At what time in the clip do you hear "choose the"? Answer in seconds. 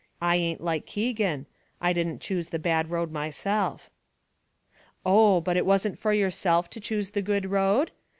2.21-2.57, 6.79-7.21